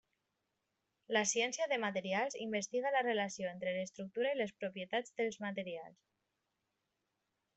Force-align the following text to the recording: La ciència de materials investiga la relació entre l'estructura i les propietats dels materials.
La 1.15 1.21
ciència 1.31 1.67
de 1.73 1.77
materials 1.83 2.37
investiga 2.45 2.93
la 2.95 3.03
relació 3.07 3.51
entre 3.51 3.75
l'estructura 3.77 4.33
i 4.33 4.39
les 4.41 4.55
propietats 4.63 5.15
dels 5.21 5.39
materials. 5.47 6.01